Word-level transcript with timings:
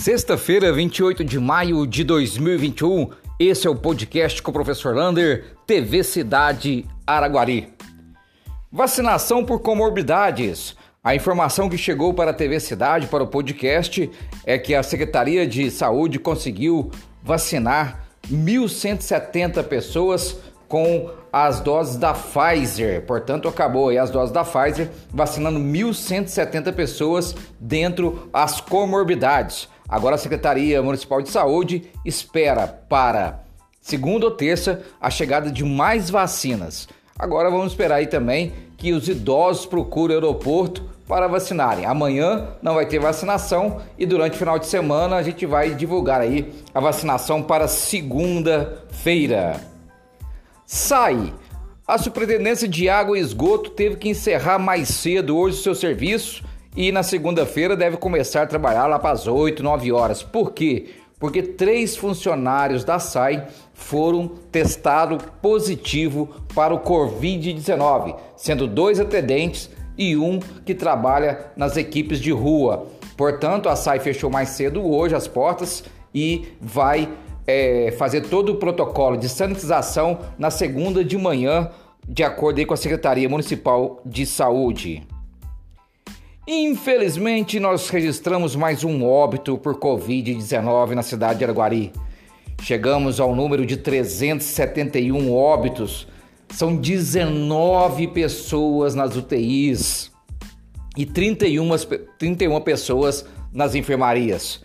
Sexta-feira, 0.00 0.72
28 0.72 1.22
de 1.22 1.38
maio 1.38 1.86
de 1.86 2.02
2021, 2.04 3.10
esse 3.38 3.66
é 3.66 3.70
o 3.70 3.76
podcast 3.76 4.42
com 4.42 4.50
o 4.50 4.54
professor 4.54 4.96
Lander, 4.96 5.54
TV 5.66 6.02
Cidade 6.02 6.86
Araguari. 7.06 7.68
Vacinação 8.72 9.44
por 9.44 9.60
comorbidades. 9.60 10.74
A 11.04 11.14
informação 11.14 11.68
que 11.68 11.76
chegou 11.76 12.14
para 12.14 12.30
a 12.30 12.34
TV 12.34 12.58
Cidade, 12.60 13.08
para 13.08 13.24
o 13.24 13.26
podcast, 13.26 14.10
é 14.46 14.56
que 14.56 14.74
a 14.74 14.82
Secretaria 14.82 15.46
de 15.46 15.70
Saúde 15.70 16.18
conseguiu 16.18 16.90
vacinar 17.22 18.06
1.170 18.32 19.62
pessoas 19.64 20.38
com 20.66 21.10
as 21.30 21.60
doses 21.60 21.96
da 21.96 22.14
Pfizer. 22.14 23.04
Portanto, 23.04 23.48
acabou 23.48 23.90
aí 23.90 23.98
as 23.98 24.08
doses 24.08 24.32
da 24.32 24.44
Pfizer, 24.44 24.88
vacinando 25.10 25.58
1.170 25.60 26.72
pessoas 26.72 27.34
dentro 27.60 28.30
as 28.32 28.62
comorbidades. 28.62 29.68
Agora 29.90 30.14
a 30.14 30.18
Secretaria 30.18 30.80
Municipal 30.80 31.20
de 31.20 31.30
Saúde 31.30 31.90
espera 32.04 32.68
para 32.68 33.42
segunda 33.80 34.26
ou 34.26 34.30
terça 34.30 34.82
a 35.00 35.10
chegada 35.10 35.50
de 35.50 35.64
mais 35.64 36.08
vacinas. 36.08 36.88
Agora 37.18 37.50
vamos 37.50 37.72
esperar 37.72 37.96
aí 37.96 38.06
também 38.06 38.52
que 38.76 38.92
os 38.92 39.08
idosos 39.08 39.66
procurem 39.66 40.16
o 40.16 40.20
aeroporto 40.20 40.88
para 41.08 41.26
vacinarem. 41.26 41.86
Amanhã 41.86 42.50
não 42.62 42.74
vai 42.74 42.86
ter 42.86 43.00
vacinação 43.00 43.82
e 43.98 44.06
durante 44.06 44.34
o 44.34 44.38
final 44.38 44.60
de 44.60 44.66
semana 44.66 45.16
a 45.16 45.22
gente 45.24 45.44
vai 45.44 45.74
divulgar 45.74 46.20
aí 46.20 46.52
a 46.72 46.78
vacinação 46.78 47.42
para 47.42 47.66
segunda-feira. 47.66 49.60
Sai! 50.64 51.34
A 51.84 51.98
Superintendência 51.98 52.68
de 52.68 52.88
Água 52.88 53.18
e 53.18 53.20
Esgoto 53.20 53.70
teve 53.70 53.96
que 53.96 54.08
encerrar 54.08 54.60
mais 54.60 54.88
cedo 54.88 55.36
hoje 55.36 55.58
o 55.58 55.62
seu 55.62 55.74
serviço 55.74 56.44
e 56.76 56.92
na 56.92 57.02
segunda-feira 57.02 57.76
deve 57.76 57.96
começar 57.96 58.42
a 58.42 58.46
trabalhar 58.46 58.86
lá 58.86 58.98
para 58.98 59.12
as 59.12 59.26
8, 59.26 59.62
9 59.62 59.92
horas. 59.92 60.22
Por 60.22 60.52
quê? 60.52 60.90
Porque 61.18 61.42
três 61.42 61.96
funcionários 61.96 62.84
da 62.84 62.98
SAI 62.98 63.46
foram 63.74 64.28
testados 64.50 65.22
positivo 65.42 66.28
para 66.54 66.72
o 66.72 66.80
Covid-19, 66.80 68.16
sendo 68.36 68.66
dois 68.66 68.98
atendentes 68.98 69.70
e 69.98 70.16
um 70.16 70.38
que 70.64 70.74
trabalha 70.74 71.46
nas 71.56 71.76
equipes 71.76 72.20
de 72.20 72.30
rua. 72.30 72.86
Portanto, 73.16 73.68
a 73.68 73.76
SAI 73.76 73.98
fechou 73.98 74.30
mais 74.30 74.50
cedo 74.50 74.82
hoje 74.82 75.14
as 75.14 75.28
portas 75.28 75.84
e 76.14 76.54
vai 76.58 77.06
é, 77.46 77.94
fazer 77.98 78.22
todo 78.22 78.52
o 78.52 78.56
protocolo 78.56 79.18
de 79.18 79.28
sanitização 79.28 80.20
na 80.38 80.50
segunda 80.50 81.04
de 81.04 81.18
manhã, 81.18 81.70
de 82.08 82.22
acordo 82.22 82.64
com 82.64 82.72
a 82.72 82.78
Secretaria 82.78 83.28
Municipal 83.28 84.00
de 84.06 84.24
Saúde. 84.24 85.06
Infelizmente, 86.52 87.60
nós 87.60 87.88
registramos 87.90 88.56
mais 88.56 88.82
um 88.82 89.04
óbito 89.06 89.56
por 89.56 89.76
Covid-19 89.76 90.96
na 90.96 91.02
cidade 91.02 91.38
de 91.38 91.44
Araguari. 91.44 91.92
Chegamos 92.60 93.20
ao 93.20 93.36
número 93.36 93.64
de 93.64 93.76
371 93.76 95.32
óbitos. 95.32 96.08
São 96.48 96.74
19 96.74 98.08
pessoas 98.08 98.96
nas 98.96 99.14
UTIs 99.14 100.10
e 100.96 101.06
31, 101.06 101.68
31 102.18 102.60
pessoas 102.62 103.24
nas 103.52 103.76
enfermarias. 103.76 104.60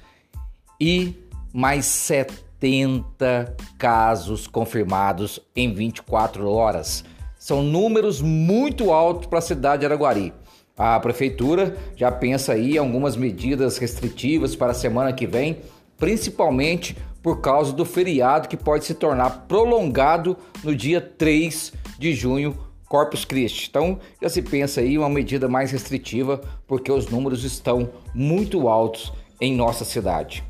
E 0.82 1.14
mais 1.54 1.86
70 1.86 2.46
70 2.66 3.56
casos 3.78 4.48
confirmados 4.48 5.40
em 5.56 5.72
24 5.74 6.50
horas. 6.50 7.04
São 7.38 7.62
números 7.62 8.22
muito 8.22 8.92
altos 8.92 9.28
para 9.28 9.40
a 9.40 9.42
cidade 9.42 9.82
de 9.82 9.86
Araguari. 9.86 10.34
A 10.78 11.00
prefeitura 11.00 11.78
já 11.96 12.12
pensa 12.12 12.54
aí 12.54 12.76
em 12.76 12.78
algumas 12.78 13.16
medidas 13.16 13.78
restritivas 13.78 14.56
para 14.56 14.72
a 14.72 14.76
semana 14.76 15.14
que 15.14 15.26
vem, 15.26 15.60
principalmente 15.98 16.98
por 17.24 17.40
causa 17.40 17.72
do 17.72 17.86
feriado 17.86 18.50
que 18.50 18.58
pode 18.58 18.86
se 18.86 18.94
tornar 18.94 19.46
prolongado 19.48 20.38
no 20.64 20.76
dia 20.76 21.00
3 21.00 21.74
de 21.98 22.14
junho, 22.14 22.58
Corpus 22.88 23.26
Christi. 23.26 23.68
Então, 23.70 24.00
já 24.22 24.30
se 24.30 24.42
pensa 24.42 24.82
aí 24.82 24.98
uma 24.98 25.10
medida 25.10 25.48
mais 25.48 25.72
restritiva, 25.72 26.42
porque 26.68 26.92
os 26.92 27.08
números 27.08 27.44
estão 27.44 27.90
muito 28.14 28.68
altos 28.68 29.12
em 29.40 29.56
nossa 29.56 29.84
cidade. 29.84 30.44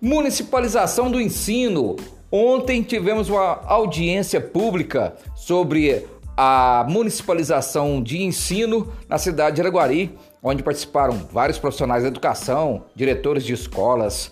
Municipalização 0.00 1.10
do 1.10 1.20
ensino. 1.20 1.96
Ontem 2.30 2.82
tivemos 2.82 3.30
uma 3.30 3.62
audiência 3.64 4.40
pública 4.40 5.14
sobre 5.36 6.04
a 6.36 6.84
municipalização 6.88 8.02
de 8.02 8.22
ensino 8.22 8.92
na 9.08 9.18
cidade 9.18 9.56
de 9.56 9.62
Araguari, 9.62 10.18
onde 10.42 10.62
participaram 10.62 11.16
vários 11.32 11.58
profissionais 11.58 12.02
da 12.02 12.08
educação, 12.08 12.84
diretores 12.94 13.44
de 13.44 13.52
escolas, 13.52 14.30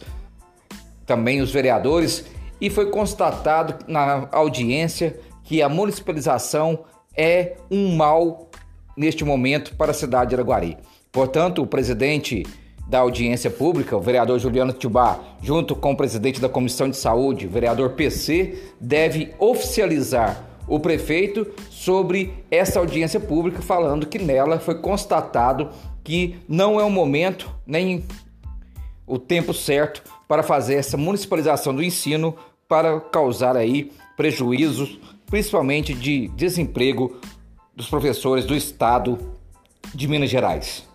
também 1.07 1.41
os 1.41 1.51
vereadores, 1.51 2.25
e 2.61 2.71
foi 2.71 2.91
constatado 2.91 3.85
na 3.87 4.29
audiência 4.33 5.19
que 5.45 5.63
a 5.63 5.69
municipalização 5.69 6.85
é 7.17 7.57
um 7.71 7.95
mal 7.97 8.49
neste 8.97 9.25
momento 9.25 9.75
para 9.77 9.91
a 9.91 9.95
cidade 9.95 10.31
de 10.31 10.35
Araguari. 10.35 10.77
Portanto, 11.11 11.63
o 11.63 11.67
presidente 11.67 12.45
da 12.89 12.99
audiência 12.99 13.51
pública, 13.51 13.97
o 13.97 14.01
vereador 14.01 14.39
Juliano 14.39 14.73
Tubá, 14.73 15.19
junto 15.43 15.75
com 15.75 15.93
o 15.93 15.97
presidente 15.97 16.41
da 16.41 16.49
Comissão 16.49 16.89
de 16.91 16.97
Saúde, 16.97 17.47
o 17.47 17.51
vereador 17.51 17.91
PC, 17.91 18.75
deve 18.81 19.35
oficializar 19.39 20.52
o 20.67 20.79
prefeito 20.79 21.47
sobre 21.71 22.33
essa 22.51 22.79
audiência 22.79 23.19
pública, 23.19 23.61
falando 23.61 24.07
que 24.07 24.19
nela 24.19 24.59
foi 24.59 24.77
constatado 24.77 25.71
que 26.05 26.37
não 26.49 26.81
é 26.81 26.85
o 26.85 26.91
momento 26.91 27.53
nem 27.67 28.05
o 29.07 29.19
tempo 29.19 29.53
certo 29.53 30.03
para 30.27 30.43
fazer 30.43 30.75
essa 30.75 30.97
municipalização 30.97 31.75
do 31.75 31.83
ensino 31.83 32.35
para 32.69 33.01
causar 33.01 33.57
aí 33.57 33.93
prejuízos, 34.17 34.99
principalmente 35.27 35.95
de 35.95 36.29
desemprego 36.29 37.19
dos 37.75 37.89
professores 37.89 38.45
do 38.45 38.55
estado 38.55 39.19
de 39.95 40.09
Minas 40.09 40.31
Gerais. 40.31 40.87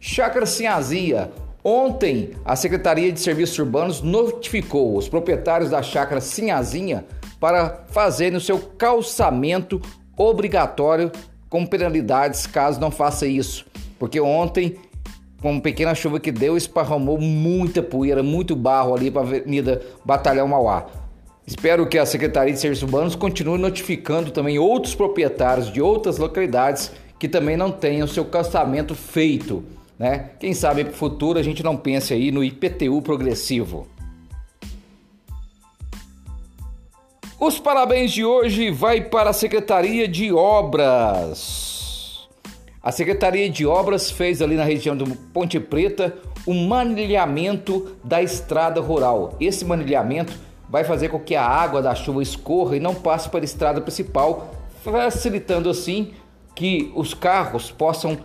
Chácara 0.00 0.46
Sinhazia. 0.46 1.30
Ontem, 1.62 2.30
a 2.44 2.56
Secretaria 2.56 3.12
de 3.12 3.20
Serviços 3.20 3.58
Urbanos 3.58 4.00
notificou 4.00 4.96
os 4.96 5.08
proprietários 5.08 5.70
da 5.70 5.82
chácara 5.82 6.20
Sinhazinha 6.20 7.04
para 7.40 7.84
fazerem 7.88 8.36
o 8.36 8.40
seu 8.40 8.58
calçamento 8.58 9.80
obrigatório 10.16 11.10
com 11.48 11.64
penalidades 11.64 12.46
caso 12.46 12.80
não 12.80 12.90
faça 12.90 13.26
isso. 13.26 13.64
Porque 13.98 14.20
ontem, 14.20 14.76
com 15.40 15.52
uma 15.52 15.60
pequena 15.60 15.94
chuva 15.94 16.20
que 16.20 16.30
deu, 16.30 16.56
esparramou 16.56 17.18
muita 17.18 17.82
poeira, 17.82 18.22
muito 18.22 18.54
barro 18.54 18.94
ali 18.94 19.10
para 19.10 19.22
a 19.22 19.24
Avenida 19.24 19.82
Batalhão 20.04 20.48
Mauá. 20.48 20.86
Espero 21.46 21.86
que 21.86 21.98
a 21.98 22.04
Secretaria 22.04 22.52
de 22.52 22.60
Serviços 22.60 22.82
Urbanos 22.82 23.14
continue 23.14 23.58
notificando 23.58 24.30
também 24.30 24.58
outros 24.58 24.94
proprietários 24.94 25.72
de 25.72 25.80
outras 25.80 26.18
localidades 26.18 26.92
que 27.18 27.28
também 27.28 27.56
não 27.56 27.70
tenham 27.70 28.06
seu 28.06 28.24
calçamento 28.24 28.94
feito 28.94 29.64
né? 29.98 30.30
Quem 30.38 30.54
sabe 30.54 30.84
para 30.84 30.92
o 30.92 30.96
futuro 30.96 31.38
a 31.38 31.42
gente 31.42 31.62
não 31.62 31.76
pense 31.76 32.14
aí 32.14 32.30
no 32.30 32.44
IPTU 32.44 33.02
progressivo. 33.02 33.86
Os 37.40 37.60
parabéns 37.60 38.10
de 38.10 38.24
hoje 38.24 38.68
vai 38.68 39.00
para 39.00 39.30
a 39.30 39.32
Secretaria 39.32 40.08
de 40.08 40.32
Obras. 40.32 42.28
A 42.82 42.90
Secretaria 42.90 43.48
de 43.48 43.64
Obras 43.64 44.10
fez 44.10 44.42
ali 44.42 44.56
na 44.56 44.64
região 44.64 44.96
do 44.96 45.08
Ponte 45.32 45.60
Preta 45.60 46.16
o 46.44 46.50
um 46.50 46.66
manilhamento 46.66 47.96
da 48.02 48.20
estrada 48.20 48.80
rural. 48.80 49.36
Esse 49.38 49.64
manilhamento 49.64 50.32
vai 50.68 50.82
fazer 50.82 51.10
com 51.10 51.20
que 51.20 51.36
a 51.36 51.46
água 51.46 51.80
da 51.80 51.94
chuva 51.94 52.20
escorra 52.20 52.76
e 52.76 52.80
não 52.80 52.92
passe 52.92 53.28
para 53.28 53.38
a 53.38 53.44
estrada 53.44 53.80
principal, 53.80 54.50
facilitando 54.82 55.70
assim 55.70 56.14
que 56.56 56.90
os 56.96 57.14
carros 57.14 57.70
possam 57.70 58.18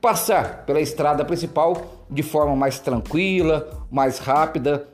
passar 0.00 0.64
pela 0.66 0.80
estrada 0.80 1.24
principal 1.24 1.80
de 2.10 2.24
forma 2.24 2.56
mais 2.56 2.80
tranquila, 2.80 3.70
mais 3.88 4.18
rápida, 4.18 4.88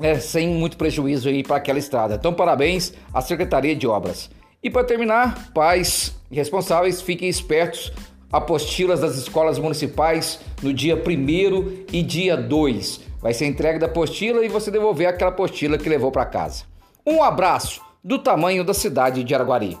né, 0.00 0.18
sem 0.18 0.48
muito 0.48 0.78
prejuízo 0.78 1.28
aí 1.28 1.42
para 1.42 1.56
aquela 1.56 1.78
estrada. 1.78 2.14
Então, 2.14 2.32
parabéns 2.32 2.94
à 3.12 3.20
Secretaria 3.20 3.76
de 3.76 3.86
Obras. 3.86 4.30
E 4.62 4.70
para 4.70 4.82
terminar, 4.82 5.52
pais 5.52 6.14
responsáveis, 6.30 7.02
fiquem 7.02 7.28
espertos. 7.28 7.92
Apostilas 8.32 9.00
das 9.00 9.16
escolas 9.16 9.58
municipais 9.58 10.40
no 10.62 10.72
dia 10.72 10.94
1 10.94 11.84
e 11.92 12.02
dia 12.02 12.36
2. 12.36 13.00
Vai 13.20 13.34
ser 13.34 13.46
entregue 13.46 13.78
da 13.78 13.86
apostila 13.86 14.44
e 14.44 14.48
você 14.48 14.70
devolver 14.70 15.08
aquela 15.08 15.30
apostila 15.30 15.76
que 15.76 15.88
levou 15.88 16.12
para 16.12 16.24
casa. 16.24 16.64
Um 17.04 17.22
abraço 17.22 17.82
do 18.02 18.18
tamanho 18.18 18.64
da 18.64 18.72
cidade 18.72 19.24
de 19.24 19.34
Araguari. 19.34 19.76